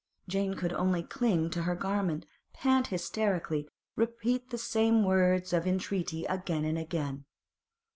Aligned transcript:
Jane 0.27 0.55
could 0.55 0.73
only 0.73 1.03
cling 1.03 1.51
to 1.51 1.61
her 1.61 1.75
garment, 1.75 2.25
pant 2.53 2.87
hysterically, 2.87 3.69
repeat 3.95 4.49
the 4.49 4.57
same 4.57 5.03
words 5.05 5.53
of 5.53 5.67
entreaty 5.67 6.25
again 6.25 6.65
and 6.65 6.79
again. 6.79 7.25